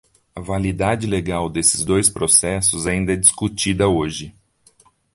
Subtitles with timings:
[0.35, 4.33] A validade legal desses dois processos ainda é discutida hoje.